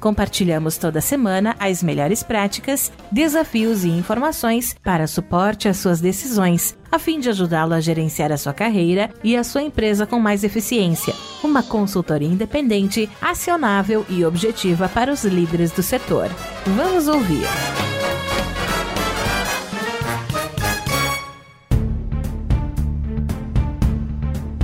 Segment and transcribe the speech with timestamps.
[0.00, 6.98] Compartilhamos toda semana as melhores práticas, desafios e informações para suporte às suas decisões, a
[6.98, 11.14] fim de ajudá-lo a gerenciar a sua carreira e a sua empresa com mais eficiência.
[11.42, 16.28] Uma consultoria independente, acionável e objetiva para os líderes do setor.
[16.66, 17.46] Vamos ouvir.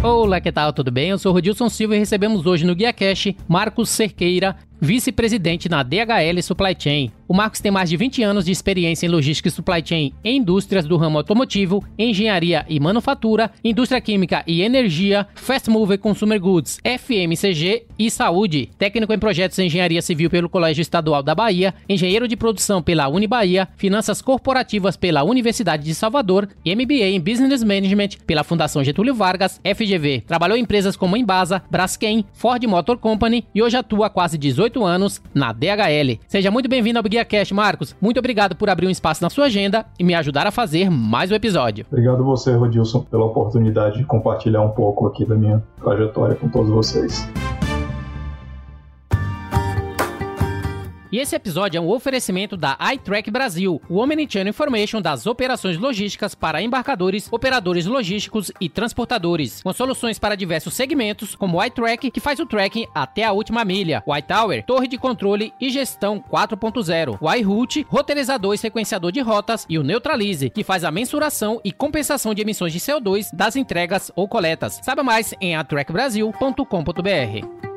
[0.03, 0.73] Olá, que tal?
[0.73, 1.11] Tudo bem?
[1.11, 6.43] Eu sou Rodilson Silva e recebemos hoje no Guia Cash Marcos Cerqueira, vice-presidente na DHL
[6.43, 7.13] Supply Chain.
[7.29, 10.37] O Marcos tem mais de 20 anos de experiência em logística e supply chain em
[10.37, 16.79] indústrias do ramo automotivo, engenharia e manufatura, indústria química e energia, fast mover consumer goods,
[16.85, 18.69] FMCG e saúde.
[18.77, 23.09] Técnico em projetos em engenharia civil pelo Colégio Estadual da Bahia, engenheiro de produção pela
[23.09, 29.15] Unibahia, finanças corporativas pela Universidade de Salvador e MBA em Business Management pela Fundação Getúlio
[29.15, 30.25] Vargas, FGV.
[30.27, 34.72] Trabalhou em empresas como Embasa, Braskem, Ford Motor Company e hoje atua há quase 18
[34.73, 36.19] 18 anos na DHL.
[36.27, 37.95] Seja muito bem-vindo ao Guia Cash, Marcos.
[38.01, 41.31] Muito obrigado por abrir um espaço na sua agenda e me ajudar a fazer mais
[41.31, 41.85] um episódio.
[41.91, 46.71] Obrigado você, Rodilson, pela oportunidade de compartilhar um pouco aqui da minha trajetória com todos
[46.71, 47.29] vocês.
[51.13, 56.35] E esse episódio é um oferecimento da iTrack Brasil, o Omnichannel Information das operações logísticas
[56.35, 62.19] para embarcadores, operadores logísticos e transportadores, com soluções para diversos segmentos, como o iTrack, que
[62.19, 67.19] faz o tracking até a última milha, o iTower, torre de controle e gestão 4.0,
[67.21, 71.71] o iRoute, roteirizador e sequenciador de rotas, e o Neutralize, que faz a mensuração e
[71.71, 74.81] compensação de emissões de CO2 das entregas ou coletas.
[74.83, 77.72] Saiba mais em atrackbrasil.com.br.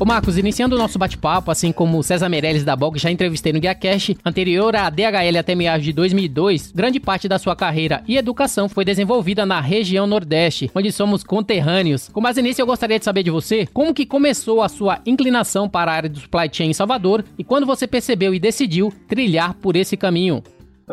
[0.00, 3.60] Ô Marcos, iniciando o nosso bate-papo, assim como César Meirelles da Bog já entrevistei no
[3.60, 8.16] Guia Cash, anterior à DHL até meados de 2002, grande parte da sua carreira e
[8.16, 12.08] educação foi desenvolvida na região Nordeste, onde somos conterrâneos.
[12.08, 15.68] Com base nisso, eu gostaria de saber de você como que começou a sua inclinação
[15.68, 19.52] para a área do supply chain em Salvador e quando você percebeu e decidiu trilhar
[19.52, 20.42] por esse caminho.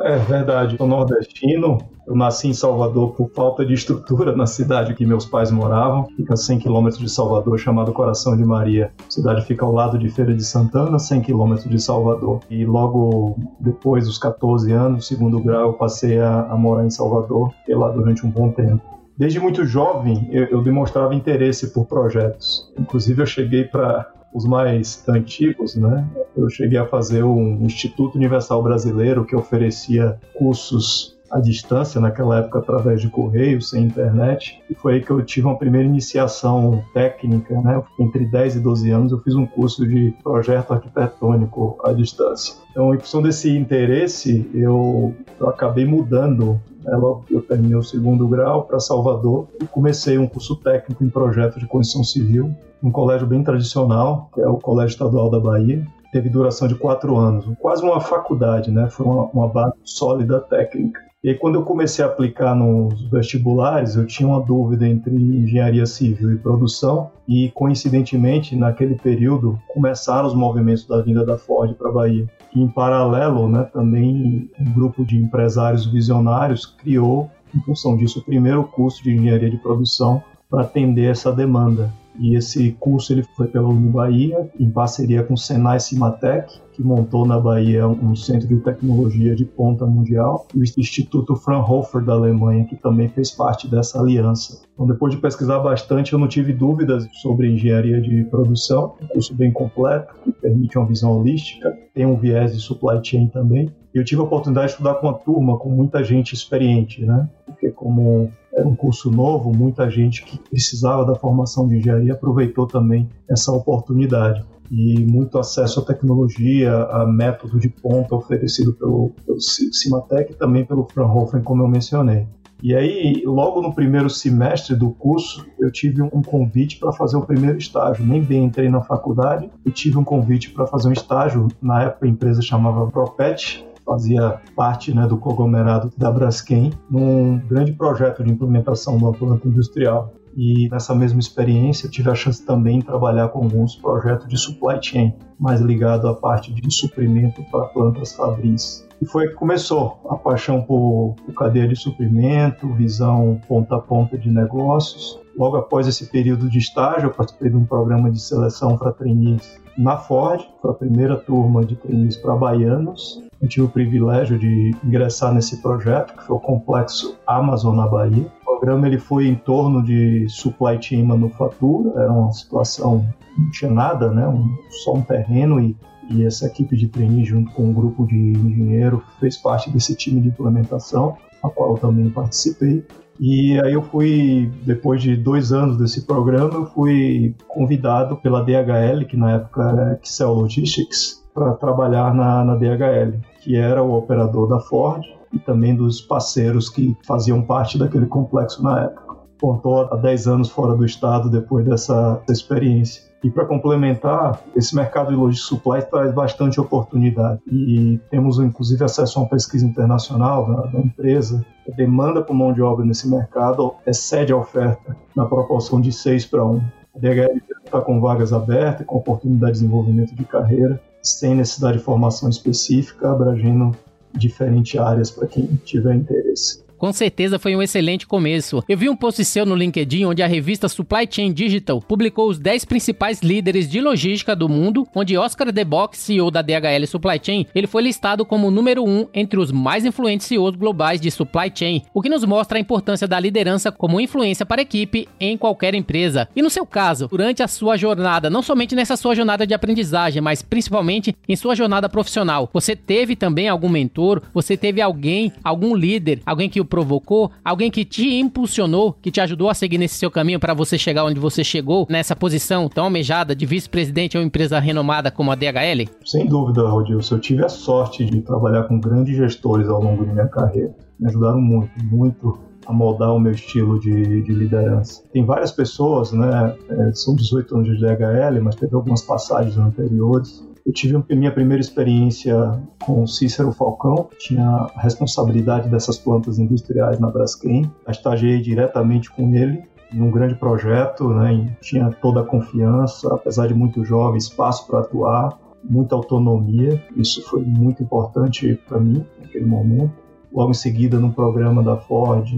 [0.03, 5.05] É verdade, sou nordestino, eu nasci em Salvador por falta de estrutura na cidade que
[5.05, 6.05] meus pais moravam.
[6.15, 8.93] Fica a 100 quilômetros de Salvador, chamado Coração de Maria.
[8.99, 12.39] A cidade fica ao lado de Feira de Santana, 100 quilômetros de Salvador.
[12.49, 17.51] E logo depois dos 14 anos, segundo grau, eu passei a, a morar em Salvador,
[17.59, 18.81] fiquei lá durante um bom tempo.
[19.17, 22.71] Desde muito jovem, eu, eu demonstrava interesse por projetos.
[22.79, 26.07] Inclusive, eu cheguei para os mais antigos, né?
[26.37, 32.59] Eu cheguei a fazer um Instituto Universal Brasileiro que oferecia cursos à distância, naquela época
[32.59, 37.59] através de correio, sem internet, e foi aí que eu tive uma primeira iniciação técnica,
[37.61, 37.83] né?
[37.99, 42.55] Entre 10 e 12 anos eu fiz um curso de projeto arquitetônico à distância.
[42.71, 46.95] Então, em função desse interesse, eu, eu acabei mudando né?
[46.95, 51.09] Logo que eu terminei o segundo grau para Salvador e comecei um curso técnico em
[51.09, 55.85] projeto de construção civil, um colégio bem tradicional, que é o Colégio Estadual da Bahia,
[56.11, 58.89] teve duração de quatro anos, quase uma faculdade, né?
[58.89, 61.07] Foi uma, uma base sólida técnica.
[61.23, 65.85] E aí, quando eu comecei a aplicar nos vestibulares, eu tinha uma dúvida entre engenharia
[65.85, 71.89] civil e produção, e coincidentemente, naquele período, começaram os movimentos da vinda da Ford para
[71.89, 72.29] a Bahia.
[72.55, 78.23] E, em paralelo, né, também um grupo de empresários visionários criou, em função disso, o
[78.23, 81.91] primeiro curso de engenharia de produção para atender essa demanda.
[82.19, 87.25] E esse curso ele foi pela Bahia em parceria com o Senai Cimatec, que montou
[87.25, 92.65] na Bahia um centro de tecnologia de ponta mundial, e o Instituto Fraunhofer da Alemanha,
[92.65, 94.61] que também fez parte dessa aliança.
[94.73, 99.33] Então, depois de pesquisar bastante, eu não tive dúvidas sobre engenharia de produção, um curso
[99.33, 103.71] bem completo, que permite uma visão holística, tem um viés de supply chain também.
[103.91, 107.27] Eu tive a oportunidade de estudar com uma turma com muita gente experiente, né?
[107.47, 112.65] Porque como era um curso novo, muita gente que precisava da formação de engenharia aproveitou
[112.65, 119.39] também essa oportunidade e muito acesso à tecnologia, a método de ponta oferecido pelo, pelo
[119.39, 122.27] Cimatec e também pelo Fraunhofer, como eu mencionei.
[122.61, 127.21] E aí, logo no primeiro semestre do curso, eu tive um convite para fazer o
[127.21, 128.03] primeiro estágio.
[128.03, 131.47] Nem bem entrei na faculdade e tive um convite para fazer um estágio.
[131.61, 137.71] Na época, a empresa chamava Propet, fazia parte né, do conglomerado da Braskem, num grande
[137.71, 140.13] projeto de implementação da planta industrial.
[140.35, 144.77] E nessa mesma experiência, tive a chance também de trabalhar com alguns projetos de supply
[144.79, 148.85] chain, mais ligado à parte de suprimento para plantas fabris.
[149.01, 154.15] E foi que começou a paixão por, por cadeia de suprimento, visão ponta a ponta
[154.15, 155.19] de negócios.
[155.35, 159.59] Logo após esse período de estágio, eu participei de um programa de seleção para trainees
[159.77, 163.23] na Ford, foi a primeira turma de trainees para baianos.
[163.41, 168.31] Eu tive o privilégio de ingressar nesse projeto, que foi o Complexo Amazon na Bahia.
[168.41, 173.05] O programa ele foi em torno de supply chain manufatura, era uma situação,
[173.37, 174.27] não tinha nada, né?
[174.27, 174.47] Um,
[174.83, 175.75] só um terreno e
[176.09, 180.21] e essa equipe de trainee, junto com um grupo de engenheiro, fez parte desse time
[180.21, 182.85] de implementação, a qual eu também participei.
[183.19, 189.05] E aí eu fui, depois de dois anos desse programa, eu fui convidado pela DHL,
[189.07, 194.49] que na época era Excel Logistics, para trabalhar na, na DHL, que era o operador
[194.49, 199.17] da Ford e também dos parceiros que faziam parte daquele complexo na época.
[199.37, 203.03] Pontou há 10 anos fora do estado depois dessa experiência.
[203.23, 207.39] E para complementar, esse mercado de logística supply traz bastante oportunidade.
[207.51, 211.45] E temos, inclusive, acesso a uma pesquisa internacional da, da empresa.
[211.71, 216.25] A demanda por mão de obra nesse mercado excede a oferta na proporção de 6
[216.25, 216.57] para 1.
[216.95, 220.81] A DHL está com vagas abertas, com oportunidade de desenvolvimento de carreira,
[221.13, 223.75] sem necessidade de formação específica, abrangendo
[224.13, 226.66] diferentes áreas para quem tiver interesse.
[226.77, 228.63] Com certeza foi um excelente começo.
[228.69, 232.37] Eu vi um post seu no LinkedIn onde a revista Supply Chain Digital publicou os
[232.37, 237.47] 10 principais líderes de logística do mundo, onde Oscar DeBock, CEO da DHL Supply Chain,
[237.55, 241.09] ele foi listado como o número 1 um entre os mais influentes CEOs globais de
[241.09, 245.07] supply chain, o que nos mostra a importância da liderança como influência para a equipe
[245.19, 246.29] em qualquer empresa.
[246.35, 250.21] E no seu caso, durante a sua jornada, não somente nessa sua jornada de aprendizagem,
[250.21, 255.75] mas principalmente em sua jornada profissional, você teve também algum mentor, você teve alguém, algum
[255.75, 259.95] líder, alguém que o provocou, alguém que te impulsionou, que te ajudou a seguir nesse
[259.95, 264.17] seu caminho para você chegar onde você chegou, nessa posição tão almejada de vice-presidente de
[264.17, 265.89] uma empresa renomada como a DHL?
[266.05, 267.15] Sem dúvida, Rodilson.
[267.15, 270.75] Eu tive a sorte de trabalhar com grandes gestores ao longo da minha carreira.
[270.99, 275.01] Me ajudaram muito, muito a moldar o meu estilo de, de, liderança.
[275.13, 276.53] Tem várias pessoas, né?
[276.69, 281.61] É, são 18 anos de DHL, mas teve algumas passagens anteriores eu tive minha primeira
[281.61, 287.71] experiência com Cícero Falcão, tinha a responsabilidade dessas plantas industriais na Braskem.
[287.87, 293.53] Estagiei diretamente com ele em um grande projeto, né, tinha toda a confiança, apesar de
[293.53, 296.83] muito jovem, espaço para atuar, muita autonomia.
[296.97, 299.93] Isso foi muito importante para mim naquele momento.
[300.33, 302.29] Logo em seguida, num programa da Ford,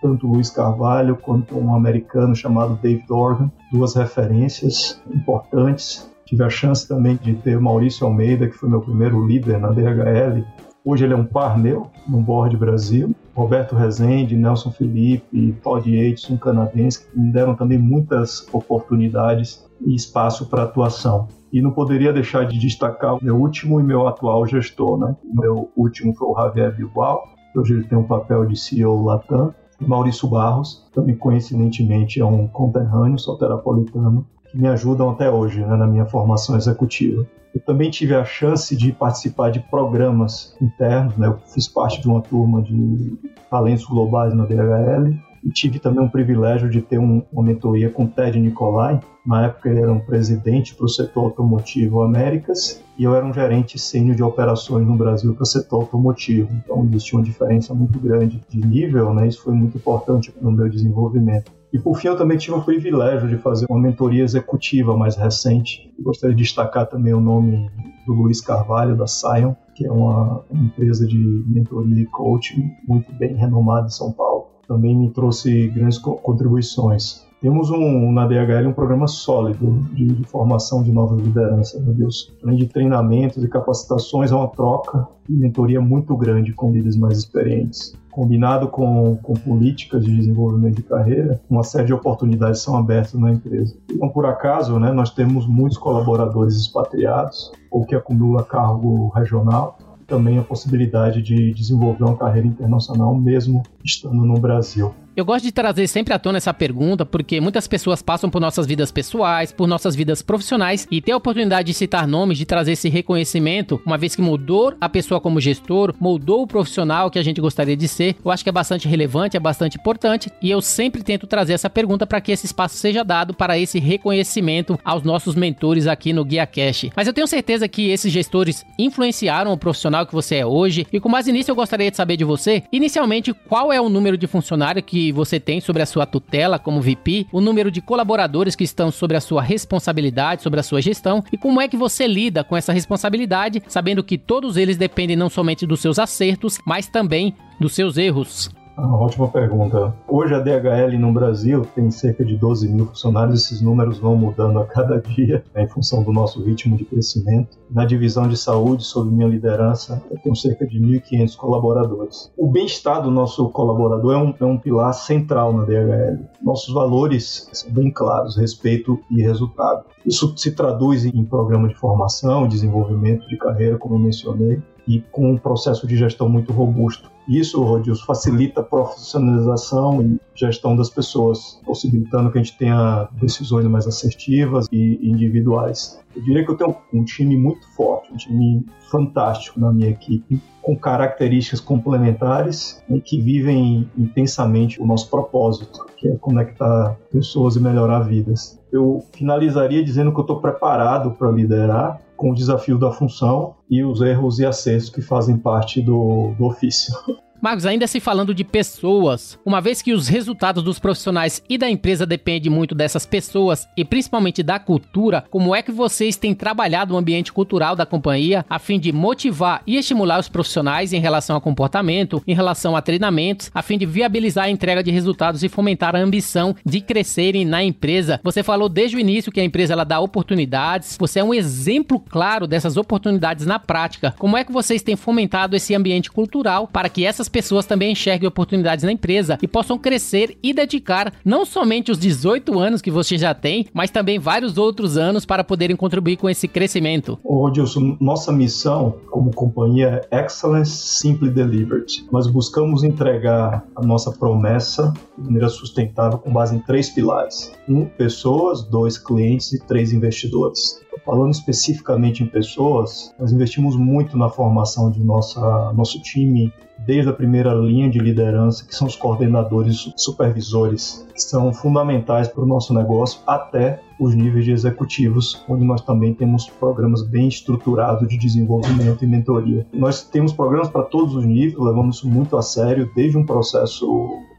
[0.00, 6.88] tanto Luiz Carvalho quanto um americano chamado Dave Dorgan, duas referências importantes Tive a chance
[6.88, 10.42] também de ter Maurício Almeida, que foi meu primeiro líder na DHL.
[10.82, 13.14] Hoje ele é um par meu no Board Brasil.
[13.34, 19.94] Roberto Rezende, Nelson Felipe, Todd Yates, um canadense, que me deram também muitas oportunidades e
[19.94, 21.28] espaço para atuação.
[21.52, 24.98] E não poderia deixar de destacar o meu último e meu atual gestor.
[24.98, 25.14] Né?
[25.22, 27.24] O meu último foi o Javier Bilbao,
[27.54, 29.54] hoje ele tem um papel de CEO Latam.
[29.78, 36.06] Maurício Barros, também coincidentemente é um conterrâneo solterapolitano, me ajudam até hoje né, na minha
[36.06, 37.26] formação executiva.
[37.54, 41.26] Eu também tive a chance de participar de programas internos, né?
[41.26, 43.18] eu fiz parte de uma turma de
[43.50, 45.14] talentos globais na DHL
[45.44, 49.00] e tive também um privilégio de ter um, uma mentoria com Ted Nicolai.
[49.26, 53.34] Na época ele era um presidente para o setor automotivo Américas e eu era um
[53.34, 56.48] gerente sênior de operações no Brasil para o setor automotivo.
[56.52, 59.28] Então existia uma diferença muito grande de nível, né?
[59.28, 61.52] isso foi muito importante no meu desenvolvimento.
[61.72, 65.90] E por fim, eu também tive o privilégio de fazer uma mentoria executiva mais recente.
[65.98, 67.70] Eu gostaria de destacar também o nome
[68.06, 71.16] do Luiz Carvalho, da Sion, que é uma empresa de
[71.46, 74.48] mentoria e coaching muito bem renomada em São Paulo.
[74.68, 77.26] Também me trouxe grandes contribuições.
[77.42, 82.32] Temos um, na DHL um programa sólido de, de formação de novas lideranças, meu Deus.
[82.42, 87.18] Além de treinamentos e capacitações, é uma troca e mentoria muito grande com líderes mais
[87.18, 93.14] experientes combinado com, com políticas de desenvolvimento de carreira, uma série de oportunidades são abertas
[93.14, 93.74] na empresa.
[93.90, 100.38] Então, por acaso, né, nós temos muitos colaboradores expatriados ou que acumula cargo regional, também
[100.38, 104.92] a possibilidade de desenvolver uma carreira internacional mesmo estando no Brasil.
[105.14, 108.66] Eu gosto de trazer sempre à tona essa pergunta porque muitas pessoas passam por nossas
[108.66, 112.72] vidas pessoais, por nossas vidas profissionais e ter a oportunidade de citar nomes, de trazer
[112.72, 117.22] esse reconhecimento, uma vez que mudou a pessoa como gestor, moldou o profissional que a
[117.22, 120.62] gente gostaria de ser, eu acho que é bastante relevante, é bastante importante e eu
[120.62, 125.02] sempre tento trazer essa pergunta para que esse espaço seja dado para esse reconhecimento aos
[125.02, 126.86] nossos mentores aqui no Guia Cash.
[126.96, 130.98] Mas eu tenho certeza que esses gestores influenciaram o profissional que você é hoje e
[130.98, 134.26] com mais início eu gostaria de saber de você, inicialmente, qual é o número de
[134.26, 138.54] funcionário que que você tem sobre a sua tutela como VP, o número de colaboradores
[138.54, 142.06] que estão sobre a sua responsabilidade, sobre a sua gestão e como é que você
[142.06, 146.86] lida com essa responsabilidade, sabendo que todos eles dependem não somente dos seus acertos, mas
[146.86, 148.48] também dos seus erros.
[148.76, 149.94] Uma ótima pergunta.
[150.08, 154.58] Hoje a DHL no Brasil tem cerca de 12 mil funcionários, esses números vão mudando
[154.58, 157.58] a cada dia né, em função do nosso ritmo de crescimento.
[157.70, 162.32] Na divisão de saúde, sob minha liderança, eu tenho cerca de 1.500 colaboradores.
[162.36, 166.24] O bem-estar do nosso colaborador é um, é um pilar central na DHL.
[166.42, 169.84] Nossos valores são bem claros, respeito e resultado.
[170.04, 175.30] Isso se traduz em programa de formação, desenvolvimento de carreira, como eu mencionei, e com
[175.30, 177.11] um processo de gestão muito robusto.
[177.28, 183.64] Isso, Rodilson, facilita a profissionalização e gestão das pessoas, possibilitando que a gente tenha decisões
[183.66, 186.00] mais assertivas e individuais.
[186.14, 190.40] Eu diria que eu tenho um time muito forte, um time fantástico na minha equipe,
[190.60, 197.60] com características complementares e que vivem intensamente o nosso propósito, que é conectar pessoas e
[197.60, 198.60] melhorar vidas.
[198.70, 203.82] Eu finalizaria dizendo que eu estou preparado para liderar com o desafio da função e
[203.82, 206.94] os erros e acertos que fazem parte do, do ofício.
[207.42, 211.68] Marcos, ainda se falando de pessoas, uma vez que os resultados dos profissionais e da
[211.68, 216.94] empresa dependem muito dessas pessoas e principalmente da cultura, como é que vocês têm trabalhado
[216.94, 221.34] o ambiente cultural da companhia a fim de motivar e estimular os profissionais em relação
[221.34, 225.48] a comportamento, em relação a treinamentos, a fim de viabilizar a entrega de resultados e
[225.48, 228.20] fomentar a ambição de crescerem na empresa?
[228.22, 231.98] Você falou desde o início que a empresa ela dá oportunidades, você é um exemplo
[231.98, 234.14] claro dessas oportunidades na prática.
[234.16, 238.28] Como é que vocês têm fomentado esse ambiente cultural para que essas pessoas também enxerguem
[238.28, 243.16] oportunidades na empresa e possam crescer e dedicar não somente os 18 anos que você
[243.18, 247.18] já tem, mas também vários outros anos para poderem contribuir com esse crescimento.
[247.24, 252.04] Ô, Dilson, nossa missão como companhia é Excellence Simply Delivered.
[252.12, 257.86] Nós buscamos entregar a nossa promessa de maneira sustentável com base em três pilares: um,
[257.86, 260.80] pessoas, dois, clientes e três, investidores.
[261.04, 266.52] Falando especificamente em pessoas, nós investimos muito na formação de nossa, nosso time
[266.86, 272.42] desde a primeira linha de liderança, que são os coordenadores supervisores, que são fundamentais para
[272.42, 278.08] o nosso negócio, até os níveis de executivos, onde nós também temos programas bem estruturados
[278.08, 279.66] de desenvolvimento e mentoria.
[279.72, 283.86] Nós temos programas para todos os níveis, levamos isso muito a sério, desde um processo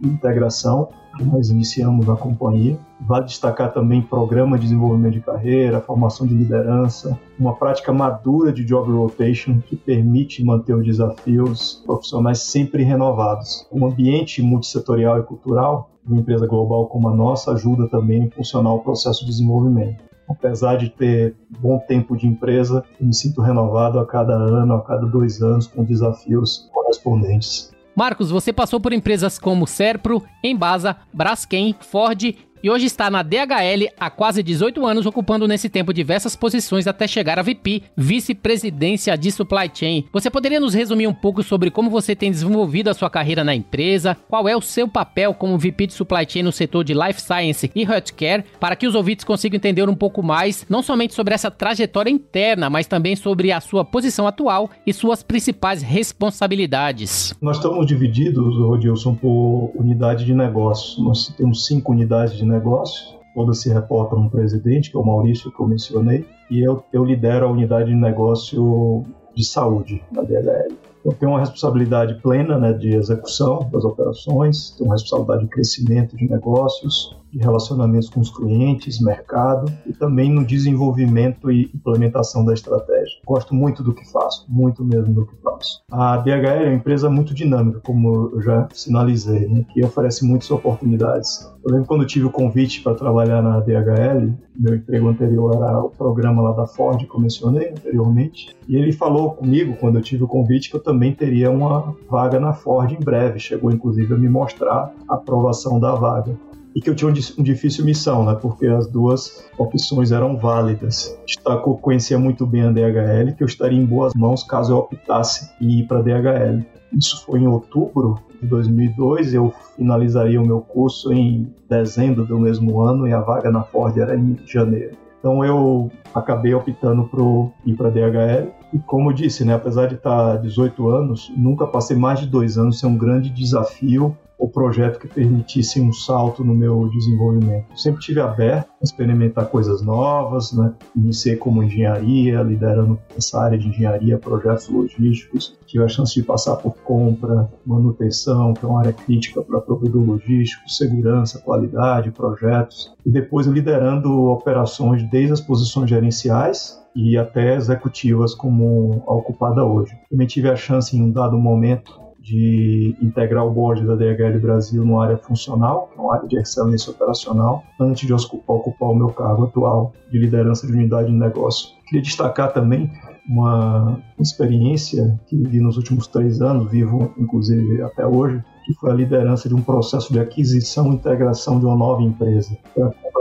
[0.02, 0.90] de integração
[1.20, 2.78] nós iniciamos na companhia.
[3.02, 8.64] Vale destacar também programa de desenvolvimento de carreira, formação de liderança, uma prática madura de
[8.64, 13.68] job rotation que permite manter os desafios profissionais sempre renovados.
[13.72, 18.74] Um ambiente multissetorial e cultural uma empresa global como a nossa ajuda também a funcionar
[18.74, 20.04] o processo de desenvolvimento.
[20.28, 25.06] Apesar de ter bom tempo de empresa, me sinto renovado a cada ano, a cada
[25.06, 27.73] dois anos, com desafios correspondentes.
[27.96, 33.92] Marcos, você passou por empresas como Serpro, Embasa, Braskem, Ford e hoje está na DHL
[34.00, 39.34] há quase 18 anos, ocupando nesse tempo diversas posições até chegar a VP, vice-presidência de
[39.34, 40.06] supply chain.
[40.14, 43.54] Você poderia nos resumir um pouco sobre como você tem desenvolvido a sua carreira na
[43.54, 47.22] empresa, qual é o seu papel como VP de supply chain no setor de life
[47.22, 51.34] science e healthcare, para que os ouvintes consigam entender um pouco mais, não somente sobre
[51.34, 57.34] essa trajetória interna, mas também sobre a sua posição atual e suas principais responsabilidades.
[57.42, 61.04] Nós estamos divididos, Rodilson, por unidade de negócio.
[61.04, 65.52] Nós temos cinco unidades de negócios, todas se reportam um presidente, que é o Maurício,
[65.52, 69.04] que eu mencionei, e eu, eu lidero a unidade de negócio
[69.36, 70.76] de saúde da DHL.
[71.04, 76.16] Eu tenho uma responsabilidade plena né, de execução das operações, tenho uma responsabilidade de crescimento
[76.16, 82.54] de negócios, de relacionamentos com os clientes, mercado e também no desenvolvimento e implementação da
[82.54, 83.18] estratégia.
[83.26, 85.82] Gosto muito do que faço, muito mesmo do que faço.
[85.92, 90.52] A DHL é uma empresa muito dinâmica, como eu já sinalizei, né, que oferece muitas
[90.52, 91.52] oportunidades.
[91.66, 95.90] Eu lembro quando tive o convite para trabalhar na DHL, meu emprego anterior era o
[95.90, 100.24] programa lá da Ford, que eu mencionei anteriormente, e ele falou comigo, quando eu tive
[100.24, 103.40] o convite, que eu também teria uma vaga na Ford em breve.
[103.40, 106.38] Chegou inclusive a me mostrar a aprovação da vaga
[106.76, 108.36] e que eu tinha uma difícil missão, né?
[108.42, 111.18] Porque as duas opções eram válidas.
[111.26, 114.78] Destacou que conhecia muito bem a DHL, que eu estaria em boas mãos caso eu
[114.78, 116.66] optasse em ir para a DHL.
[116.98, 122.82] Isso foi em outubro de 2002, eu finalizaria o meu curso em dezembro do mesmo
[122.82, 124.96] ano e a vaga na Ford era em janeiro.
[125.20, 128.52] Então eu acabei optando por ir para a DHL.
[128.74, 132.58] E como eu disse, né, apesar de estar 18 anos, nunca passei mais de dois
[132.58, 137.66] anos sem um grande desafio ou projeto que permitisse um salto no meu desenvolvimento.
[137.76, 140.74] Sempre tive aberto a experimentar coisas novas, né?
[140.96, 145.58] Iniciei como engenharia, liderando essa área de engenharia, projetos logísticos.
[145.66, 150.04] Tive a chance de passar por compra, manutenção, que é uma área crítica para provedor
[150.04, 152.94] logístico, segurança, qualidade, projetos.
[153.06, 159.98] E depois liderando operações desde as posições gerenciais e até executivas como a ocupada hoje.
[160.10, 164.86] Também tive a chance em um dado momento de integrar o board da DHL Brasil
[164.86, 169.92] numa área funcional, uma área de excelência operacional, antes de ocupar o meu cargo atual
[170.10, 171.70] de liderança de unidade de negócio.
[171.86, 172.90] Queria destacar também
[173.28, 178.94] uma experiência que vivi nos últimos três anos, vivo inclusive até hoje, que foi a
[178.94, 182.58] liderança de um processo de aquisição e integração de uma nova empresa.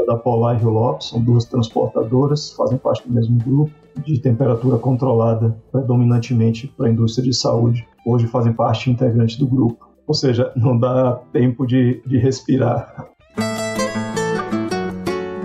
[0.04, 3.72] Da Polar e Rio Lopes, são duas transportadoras, fazem parte do mesmo grupo,
[4.04, 9.88] de temperatura controlada, predominantemente para a indústria de saúde hoje fazem parte integrante do grupo.
[10.06, 13.08] Ou seja, não dá tempo de, de respirar.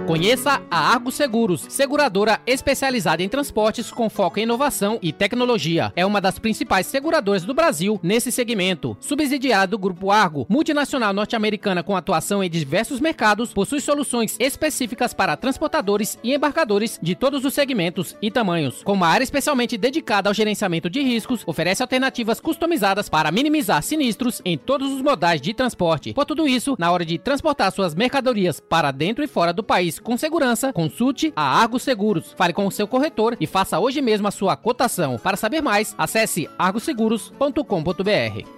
[0.08, 5.92] Conheça a Argo Seguros, seguradora especializada em transportes com foco em inovação e tecnologia.
[5.98, 8.96] É uma das principais seguradoras do Brasil nesse segmento.
[9.02, 15.36] Subsidiada do Grupo Argo, multinacional norte-americana com atuação em diversos mercados, possui soluções específicas para
[15.36, 18.84] transportadores e embarcadores de todos os segmentos e tamanhos.
[18.84, 24.42] Com uma área especialmente dedicada ao gerenciamento de riscos, oferece alternativas customizadas para minimizar sinistros
[24.46, 26.14] em todos os modais de transporte.
[26.14, 29.97] Por tudo isso, na hora de transportar suas mercadorias para dentro e fora do país
[30.00, 32.34] com segurança, consulte a Argos Seguros.
[32.36, 35.18] Fale com o seu corretor e faça hoje mesmo a sua cotação.
[35.18, 38.57] Para saber mais, acesse argoseguros.com.br.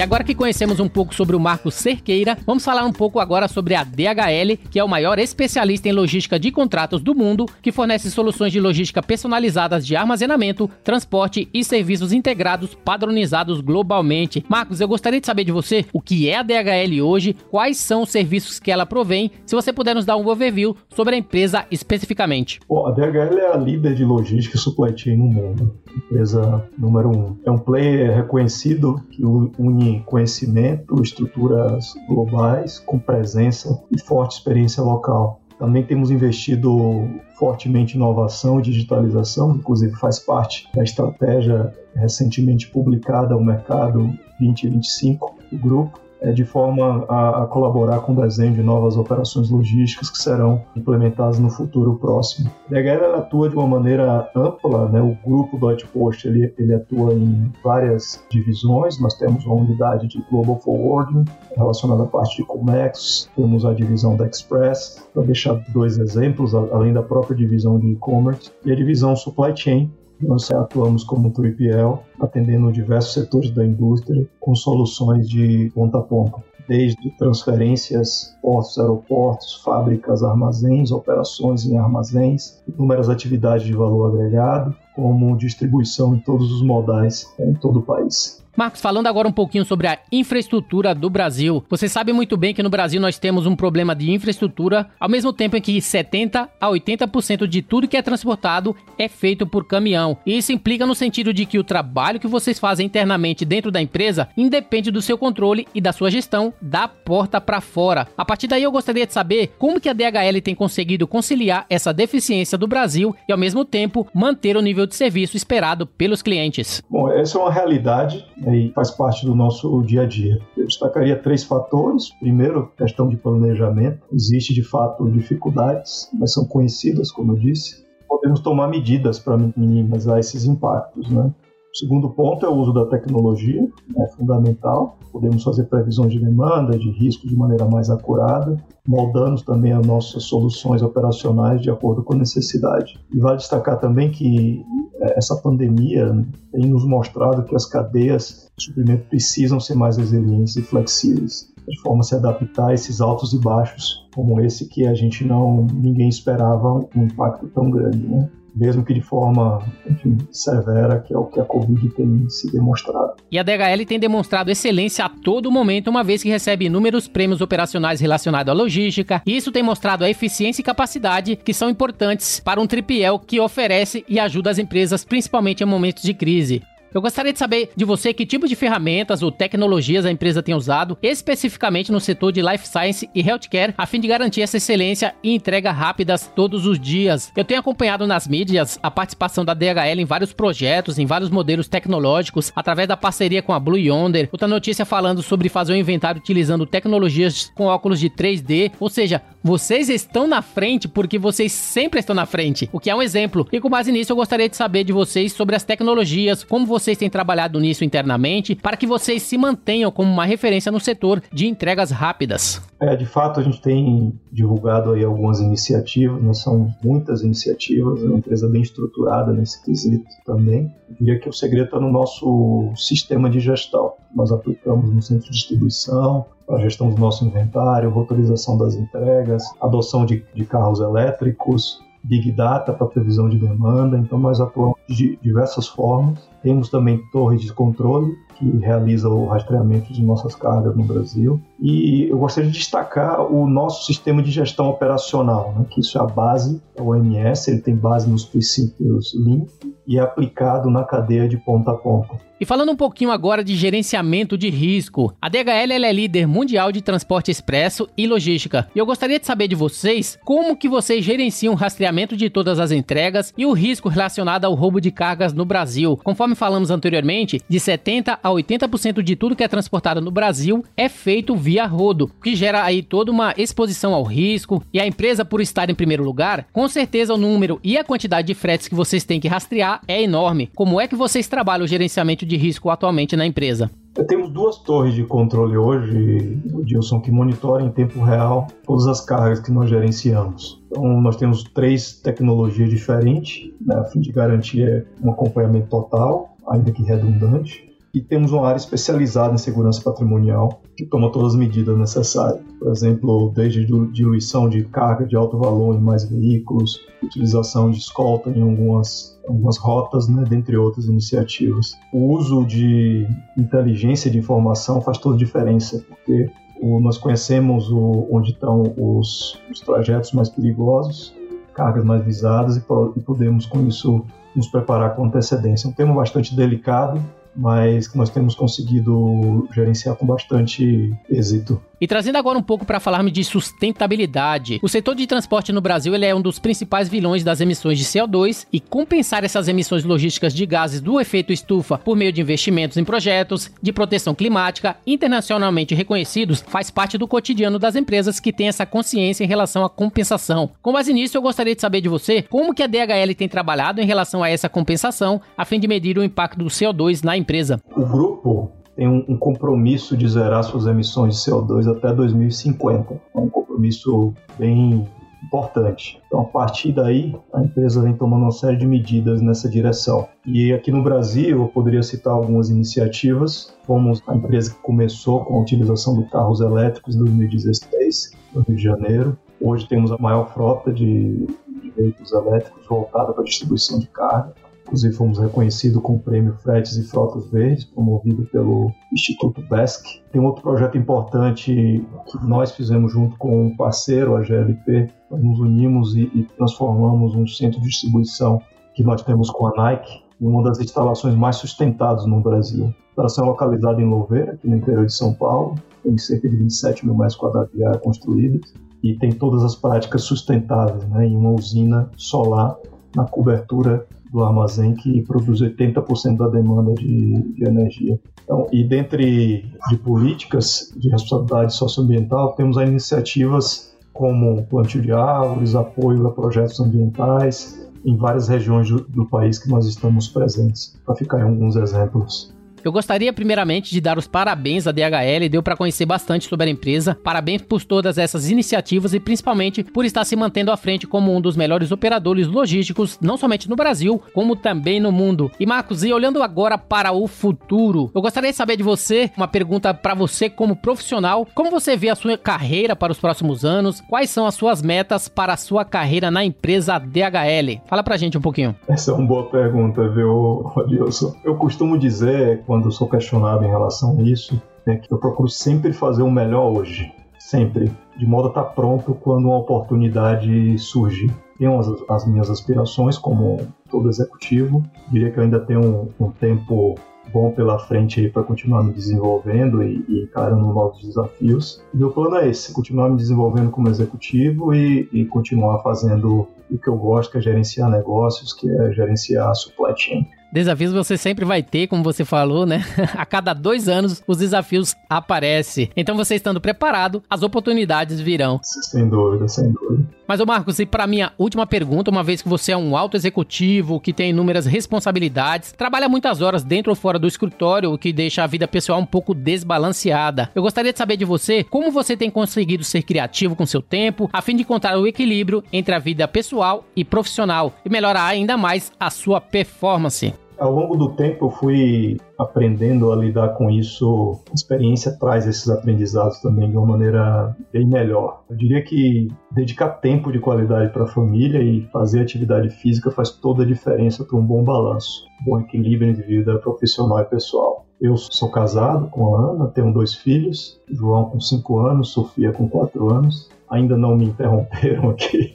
[0.00, 3.46] E agora que conhecemos um pouco sobre o Marco Cerqueira, vamos falar um pouco agora
[3.46, 7.70] sobre a DHL, que é o maior especialista em logística de contratos do mundo, que
[7.70, 14.42] fornece soluções de logística personalizadas de armazenamento, transporte e serviços integrados padronizados globalmente.
[14.48, 18.04] Marcos, eu gostaria de saber de você o que é a DHL hoje, quais são
[18.04, 21.66] os serviços que ela provém, se você puder nos dar um overview sobre a empresa
[21.70, 22.58] especificamente.
[22.66, 27.10] Bom, a DHL é a líder de logística e supply chain no mundo, empresa número
[27.10, 27.36] um.
[27.44, 35.40] É um player reconhecido que une conhecimento, estruturas globais com presença e forte experiência local.
[35.58, 43.34] Também temos investido fortemente em inovação e digitalização, inclusive faz parte da estratégia recentemente publicada
[43.34, 46.00] ao mercado 2025 do grupo
[46.34, 51.38] de forma a, a, colaborar com o desenho de novas operações logísticas que serão implementadas
[51.38, 52.50] no futuro próximo.
[52.70, 55.00] A DHL atua de uma maneira ampla, né?
[55.00, 60.22] o grupo Deutsche Post ele, ele atua em várias divisões, nós temos uma unidade de
[60.30, 61.24] Global Forwarding
[61.56, 66.92] relacionada à parte de Comex, temos a divisão da Express, para deixar dois exemplos, além
[66.92, 69.90] da própria divisão de e-commerce, e a divisão Supply Chain,
[70.22, 76.42] nós atuamos como 3PL, atendendo diversos setores da indústria com soluções de ponta a ponta,
[76.68, 85.36] desde transferências, portos, aeroportos, fábricas, armazéns, operações em armazéns, inúmeras atividades de valor agregado, como
[85.36, 88.40] distribuição em todos os modais em todo o país.
[88.56, 91.64] Marcos, falando agora um pouquinho sobre a infraestrutura do Brasil.
[91.70, 95.32] Você sabe muito bem que no Brasil nós temos um problema de infraestrutura, ao mesmo
[95.32, 100.18] tempo em que 70 a 80% de tudo que é transportado é feito por caminhão.
[100.26, 103.80] E isso implica no sentido de que o trabalho que vocês fazem internamente dentro da
[103.80, 108.08] empresa independe do seu controle e da sua gestão da porta para fora.
[108.14, 111.92] A partir daí eu gostaria de saber como que a DHL tem conseguido conciliar essa
[111.92, 116.80] deficiência do Brasil e ao mesmo tempo manter o nível de serviço esperado pelos clientes.
[116.88, 120.38] Bom, essa é uma realidade e faz parte do nosso dia a dia.
[120.56, 122.10] Eu destacaria três fatores.
[122.20, 124.06] Primeiro, questão de planejamento.
[124.12, 127.84] Existe de fato dificuldades, mas são conhecidas, como eu disse.
[128.08, 131.32] Podemos tomar medidas para minimizar esses impactos, né?
[131.72, 134.98] O segundo ponto é o uso da tecnologia, é fundamental.
[135.12, 138.56] Podemos fazer previsões de demanda, de risco de maneira mais acurada,
[138.86, 142.98] moldando também as nossas soluções operacionais de acordo com a necessidade.
[143.14, 144.64] E vale destacar também que
[145.00, 146.12] é, essa pandemia
[146.50, 151.80] tem nos mostrado que as cadeias de suprimento precisam ser mais resilientes e flexíveis, de
[151.82, 155.68] forma a se adaptar a esses altos e baixos como esse que a gente não
[155.72, 158.28] ninguém esperava um impacto tão grande, né?
[158.54, 163.14] Mesmo que de forma enfim, severa, que é o que a Covid tem se demonstrado.
[163.30, 167.40] E a DHL tem demonstrado excelência a todo momento, uma vez que recebe inúmeros prêmios
[167.40, 172.40] operacionais relacionados à logística, e isso tem mostrado a eficiência e capacidade que são importantes
[172.40, 176.62] para um tripiel que oferece e ajuda as empresas, principalmente em momentos de crise.
[176.92, 180.56] Eu gostaria de saber de você que tipo de ferramentas ou tecnologias a empresa tem
[180.56, 185.14] usado, especificamente no setor de Life Science e Healthcare, a fim de garantir essa excelência
[185.22, 187.30] e entrega rápidas todos os dias.
[187.36, 191.68] Eu tenho acompanhado nas mídias a participação da DHL em vários projetos, em vários modelos
[191.68, 194.28] tecnológicos, através da parceria com a Blue Yonder.
[194.32, 198.90] Outra notícia falando sobre fazer o um inventário utilizando tecnologias com óculos de 3D, ou
[198.90, 203.00] seja, vocês estão na frente porque vocês sempre estão na frente, o que é um
[203.00, 203.46] exemplo.
[203.52, 206.79] E com base nisso, eu gostaria de saber de vocês sobre as tecnologias, como vocês
[206.98, 211.46] têm trabalhado nisso internamente, para que vocês se mantenham como uma referência no setor de
[211.46, 212.60] entregas rápidas.
[212.80, 216.32] É, de fato, a gente tem divulgado aí algumas iniciativas, né?
[216.32, 220.74] são muitas iniciativas, é uma empresa bem estruturada nesse quesito também.
[220.88, 223.92] Eu diria que o segredo está no nosso sistema de gestão.
[224.14, 230.06] Nós aplicamos no centro de distribuição, a gestão do nosso inventário, rotorização das entregas, adoção
[230.06, 235.68] de, de carros elétricos, Big Data para previsão de demanda, então nós atuamos de diversas
[235.68, 236.18] formas.
[236.42, 241.38] Temos também torres de controle que realiza o rastreamento de nossas cargas no Brasil.
[241.60, 246.00] E eu gostaria de destacar o nosso sistema de gestão operacional, né, que isso é
[246.00, 249.44] a base, é o OMS, ele tem base nos princípios Lean
[249.86, 252.30] e é aplicado na cadeia de ponta a ponta.
[252.40, 256.80] E falando um pouquinho agora de gerenciamento de risco, a DHL é líder mundial de
[256.80, 258.66] transporte expresso e logística.
[258.74, 262.58] E eu gostaria de saber de vocês como que vocês gerenciam o rastreamento de todas
[262.58, 265.98] as entregas e o risco relacionado ao roubo de cargas no Brasil.
[266.02, 270.88] Conforme falamos anteriormente, de 70 a 80% de tudo que é transportado no Brasil é
[270.88, 274.62] feito via rodo, o que gera aí toda uma exposição ao risco.
[274.72, 278.26] E a empresa, por estar em primeiro lugar, com certeza o número e a quantidade
[278.26, 280.50] de fretes que vocês têm que rastrear é enorme.
[280.54, 283.70] Como é que vocês trabalham o gerenciamento de risco atualmente na empresa?
[284.06, 289.40] Temos duas torres de controle hoje, Dilson, que monitoram em tempo real todas as cargas
[289.40, 290.62] que nós gerenciamos.
[290.70, 296.70] Então, nós temos três tecnologias diferentes, né, a fim de garantir um acompanhamento total, ainda
[296.70, 301.76] que redundante e temos uma área especializada em segurança patrimonial que toma todas as medidas
[301.76, 302.40] necessárias.
[302.58, 308.30] Por exemplo, desde diluição de carga de alto valor em mais veículos, utilização de escolta
[308.30, 311.72] em algumas, algumas rotas, né, dentre outras iniciativas.
[311.92, 316.30] O uso de inteligência de informação faz toda a diferença, porque
[316.62, 321.14] nós conhecemos o, onde estão os, os trajetos mais perigosos,
[321.54, 322.60] cargas mais visadas e,
[322.96, 324.04] e podemos com isso
[324.36, 325.66] nos preparar com antecedência.
[325.66, 327.02] É um tema bastante delicado,
[327.34, 331.60] mas que nós temos conseguido gerenciar com bastante êxito.
[331.80, 334.60] E trazendo agora um pouco para falarmos de sustentabilidade.
[334.62, 337.86] O setor de transporte no Brasil ele é um dos principais vilões das emissões de
[337.86, 342.76] CO2 e compensar essas emissões logísticas de gases do efeito estufa por meio de investimentos
[342.76, 348.48] em projetos de proteção climática internacionalmente reconhecidos faz parte do cotidiano das empresas que têm
[348.48, 350.50] essa consciência em relação à compensação.
[350.60, 353.80] Com base nisso, eu gostaria de saber de você como que a DHL tem trabalhado
[353.80, 357.60] em relação a essa compensação a fim de medir o impacto do CO2 na empresa.
[357.76, 362.94] O grupo tem um, compromisso de zerar suas emissões de CO2 até 2050.
[363.14, 364.88] É um compromisso bem
[365.22, 366.00] importante.
[366.06, 370.08] Então, a partir daí, a empresa vem tomando uma série de medidas nessa direção.
[370.26, 373.54] E aqui no Brasil, eu poderia citar algumas iniciativas.
[373.64, 378.56] Fomos a empresa que começou com a utilização de carros elétricos em 2016, no Rio
[378.56, 379.18] de Janeiro.
[379.40, 384.34] Hoje temos a maior frota de, de veículos elétricos voltada para a distribuição de carga.
[384.70, 390.00] Inclusive fomos reconhecidos com o prêmio Fretes e Frotas Verdes, promovido pelo Instituto BESC.
[390.12, 394.88] Tem outro projeto importante que nós fizemos junto com um parceiro, a GLP.
[395.10, 398.40] Nós nos unimos e, e transformamos um centro de distribuição
[398.72, 402.66] que nós temos com a Nike em uma das instalações mais sustentadas no Brasil.
[402.66, 405.56] A instalação é localizada em Louveira, aqui no interior de São Paulo.
[405.82, 408.54] Tem cerca de 27 mil metros quadrados de área construídos
[408.84, 412.56] e tem todas as práticas sustentáveis, né, em uma usina solar
[412.94, 417.98] na cobertura do armazém que produz 80% da demanda de, de, energia.
[418.24, 425.54] Então, e dentre de políticas de responsabilidade socioambiental, temos as iniciativas como plantio de árvores,
[425.54, 430.94] apoio a projetos ambientais em várias regiões do, do país que nós estamos presentes, para
[430.94, 432.32] ficar em alguns exemplos.
[432.64, 436.50] Eu gostaria primeiramente de dar os parabéns à DHL, deu para conhecer bastante sobre a
[436.50, 436.98] empresa.
[437.02, 441.20] Parabéns por todas essas iniciativas e principalmente por estar se mantendo à frente como um
[441.20, 445.30] dos melhores operadores logísticos, não somente no Brasil, como também no mundo.
[445.38, 449.28] E Marcos, e olhando agora para o futuro, eu gostaria de saber de você, uma
[449.28, 453.80] pergunta para você como profissional, como você vê a sua carreira para os próximos anos?
[453.88, 457.62] Quais são as suas metas para a sua carreira na empresa DHL?
[457.66, 458.54] Fala pra gente um pouquinho.
[458.68, 461.14] Essa é uma boa pergunta, viu, Adilson?
[461.24, 465.28] Eu costumo dizer quando eu sou questionado em relação a isso, é que eu procuro
[465.28, 466.92] sempre fazer o melhor hoje.
[467.16, 467.70] Sempre.
[467.96, 471.14] De modo a estar pronto quando uma oportunidade surge.
[471.38, 474.64] tenho as, as minhas aspirações como todo executivo.
[474.90, 476.74] Diria que eu ainda tenho um, um tempo
[477.12, 481.62] bom pela frente para continuar me desenvolvendo e, e encarando novos desafios.
[481.72, 486.68] Meu plano é esse: continuar me desenvolvendo como executivo e, e continuar fazendo o que
[486.68, 490.08] eu gosto, que é gerenciar negócios, que é gerenciar supply chain.
[490.32, 492.62] Desafios você sempre vai ter, como você falou, né?
[492.96, 495.70] A cada dois anos os desafios aparecem.
[495.76, 498.38] Então você estando preparado, as oportunidades virão.
[498.42, 499.88] Sem dúvida, sem dúvida.
[500.06, 502.96] Mas, ô Marcos, e para minha última pergunta, uma vez que você é um alto
[502.96, 507.92] executivo, que tem inúmeras responsabilidades, trabalha muitas horas dentro ou fora do escritório, o que
[507.92, 510.28] deixa a vida pessoal um pouco desbalanceada.
[510.34, 514.10] Eu gostaria de saber de você como você tem conseguido ser criativo com seu tempo,
[514.12, 516.39] a fim de encontrar o equilíbrio entre a vida pessoal
[516.74, 522.00] e profissional e melhorar ainda mais a sua performance ao longo do tempo eu fui
[522.18, 524.18] aprendendo a lidar com isso.
[524.30, 528.22] A experiência traz esses aprendizados também de uma maneira bem melhor.
[528.28, 533.10] Eu diria que dedicar tempo de qualidade para a família e fazer atividade física faz
[533.10, 537.66] toda a diferença para um bom balanço, um bom equilíbrio entre vida profissional e pessoal.
[537.80, 542.48] Eu sou casado com a Ana, tenho dois filhos, João com 5 anos, Sofia com
[542.48, 543.30] 4 anos.
[543.50, 545.32] Ainda não me interromperam aqui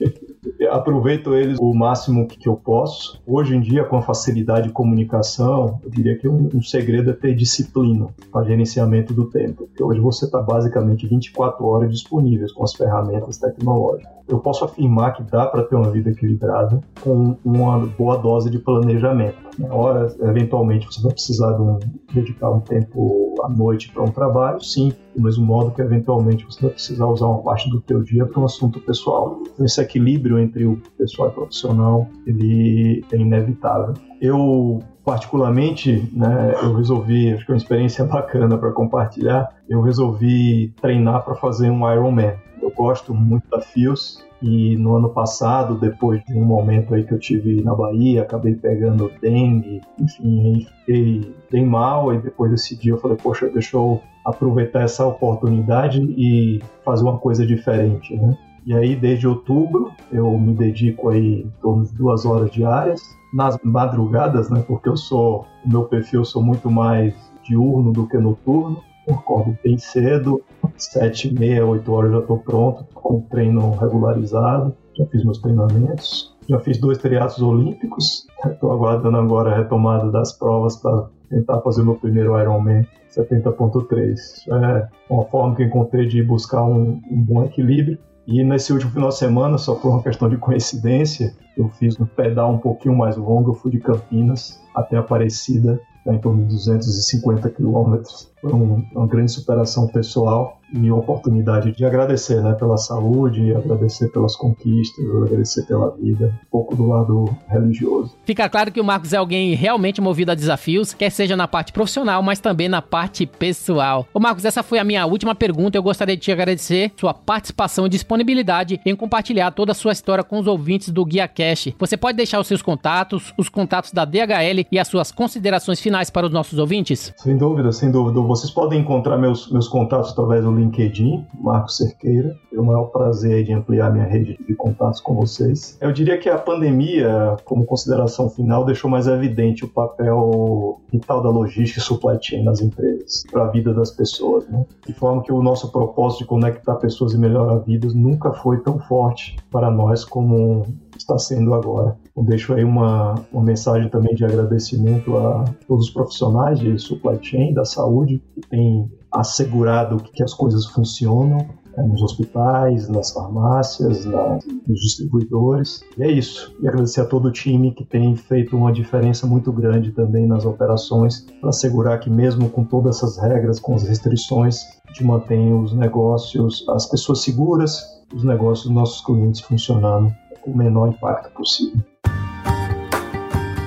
[0.68, 3.22] aproveito eles o máximo que eu posso.
[3.26, 7.14] Hoje em dia, com a facilidade de comunicação, eu diria que um, um segredo é
[7.14, 9.68] ter disciplina para gerenciamento do tempo.
[9.68, 14.15] Porque hoje você está basicamente 24 horas disponíveis com as ferramentas tecnológicas.
[14.28, 18.60] Eu posso afirmar que dá para ter uma vida equilibrada com uma boa dose de
[18.60, 19.38] planejamento.
[19.60, 21.80] Na hora, eventualmente, você vai precisar de um,
[22.14, 26.62] dedicar um tempo à noite para um trabalho, sim, do mesmo modo que eventualmente você
[26.62, 29.40] vai precisar usar uma parte do teu dia para um assunto pessoal.
[29.60, 33.94] Esse equilíbrio entre o pessoal e o profissional, ele é inevitável.
[34.20, 40.74] Eu particularmente, né, eu resolvi, acho que é uma experiência bacana para compartilhar, eu resolvi
[40.82, 42.34] treinar para fazer um Ironman.
[42.76, 47.20] Gosto muito de desafios e no ano passado, depois de um momento aí que eu
[47.20, 52.98] tive na Bahia, acabei pegando dengue, enfim, fiquei bem mal e depois desse dia eu
[52.98, 58.38] falei, poxa, deixa eu aproveitar essa oportunidade e fazer uma coisa diferente, né?
[58.66, 63.00] E aí, desde outubro, eu me dedico aí em torno de duas horas diárias,
[63.32, 64.64] nas madrugadas, né?
[64.68, 68.82] Porque eu sou, o meu perfil, eu sou muito mais diurno do que noturno.
[69.08, 70.42] Eu acordo bem cedo,
[70.78, 74.76] sete meia, oito horas já estou pronto, com treino regularizado.
[74.98, 78.26] Já fiz meus treinamentos, já fiz dois triatos olímpicos.
[78.46, 84.16] Estou aguardando agora a retomada das provas para tentar fazer meu primeiro Ironman 70.3.
[84.48, 87.98] É uma forma que encontrei de buscar um, um bom equilíbrio.
[88.28, 92.06] E nesse último final de semana, só por uma questão de coincidência, eu fiz um
[92.06, 93.52] pedal um pouquinho mais longo.
[93.52, 98.32] Eu fui de Campinas até Aparecida, tá em torno de 250 quilômetros.
[98.46, 104.36] Foi um, uma grande superação pessoal e oportunidade de agradecer né, pela saúde, agradecer pelas
[104.36, 108.16] conquistas, agradecer pela vida, um pouco do lado religioso.
[108.26, 111.72] Fica claro que o Marcos é alguém realmente movido a desafios, quer seja na parte
[111.72, 114.06] profissional, mas também na parte pessoal.
[114.14, 115.78] Ô Marcos, essa foi a minha última pergunta.
[115.78, 120.24] Eu gostaria de te agradecer sua participação e disponibilidade em compartilhar toda a sua história
[120.24, 121.70] com os ouvintes do Guia Cash.
[121.80, 126.10] Você pode deixar os seus contatos, os contatos da DHL e as suas considerações finais
[126.10, 127.14] para os nossos ouvintes?
[127.18, 128.20] Sem dúvida, sem dúvida.
[128.36, 132.36] Vocês podem encontrar meus, meus contatos através do LinkedIn, Marcos Cerqueira.
[132.54, 135.78] É o maior prazer de ampliar minha rede de contatos com vocês.
[135.80, 141.30] Eu diria que a pandemia, como consideração final, deixou mais evidente o papel vital da
[141.30, 144.46] logística e supply chain nas empresas, para a vida das pessoas.
[144.50, 144.66] Né?
[144.86, 148.80] De forma que o nosso propósito de conectar pessoas e melhorar vidas nunca foi tão
[148.80, 150.66] forte para nós como
[150.98, 151.96] está sendo agora.
[152.16, 157.20] Eu deixo aí uma, uma mensagem também de agradecimento a todos os profissionais de supply
[157.22, 161.46] chain, da saúde, que têm assegurado que as coisas funcionam
[161.78, 165.84] é, nos hospitais, nas farmácias, nas, nos distribuidores.
[165.98, 166.56] E é isso.
[166.62, 170.46] E agradecer a todo o time que tem feito uma diferença muito grande também nas
[170.46, 175.54] operações para assegurar que mesmo com todas essas regras, com as restrições, a gente mantém
[175.54, 181.30] os negócios, as pessoas seguras, os negócios dos nossos clientes funcionando com o menor impacto
[181.34, 181.84] possível.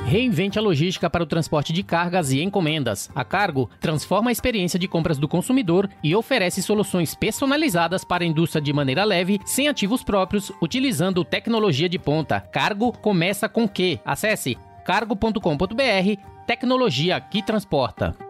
[0.08, 3.10] Reinvente a logística para o transporte de cargas e encomendas.
[3.14, 8.26] A Cargo transforma a experiência de compras do consumidor e oferece soluções personalizadas para a
[8.26, 12.40] indústria de maneira leve, sem ativos próprios, utilizando tecnologia de ponta.
[12.40, 14.00] Cargo começa com Q.
[14.02, 18.27] Acesse cargo.com.br, tecnologia que transporta.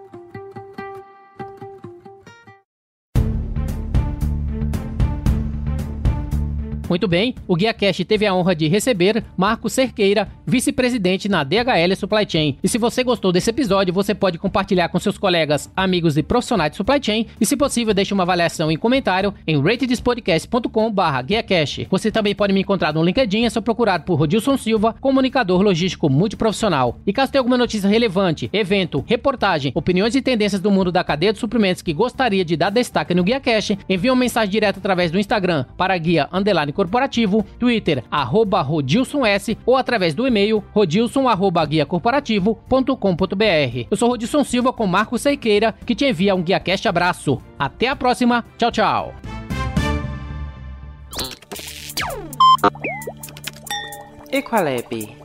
[6.89, 12.25] Muito bem, o GuiaCast teve a honra de receber Marco Cerqueira, vice-presidente na DHL Supply
[12.27, 12.57] Chain.
[12.63, 16.71] E se você gostou desse episódio, você pode compartilhar com seus colegas, amigos e profissionais
[16.71, 21.87] de supply chain e, se possível, deixe uma avaliação e comentário em ratedespodcast.com/guiacast.
[21.91, 26.09] Você também pode me encontrar no LinkedIn, é só procurar por Rodilson Silva, comunicador logístico
[26.09, 26.99] multiprofissional.
[27.07, 31.35] E caso tenha alguma notícia relevante, evento, reportagem, opiniões e tendências do mundo da cadeia
[31.35, 35.19] de suprimentos que gostaria de dar destaque no GuiaCast, envie uma mensagem direta através do
[35.19, 36.27] Instagram para guia
[36.79, 43.87] corporativo, Twitter arroba Rodilson S ou através do e-mail rodilson arroba guiacorporativo.com.br.
[43.91, 47.43] Eu sou Rodilson Silva com Marcos Seiqueira, que te envia um GuiaCast abraço.
[47.59, 49.13] Até a próxima, tchau, tchau.
[54.31, 55.17] Equalab